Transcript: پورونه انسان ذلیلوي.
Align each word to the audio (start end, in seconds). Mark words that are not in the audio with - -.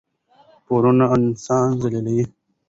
پورونه 0.65 1.05
انسان 1.15 1.67
ذلیلوي. 1.81 2.25